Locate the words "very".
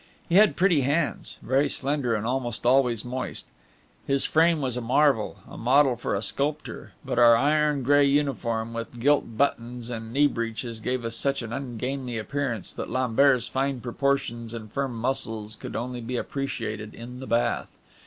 1.43-1.69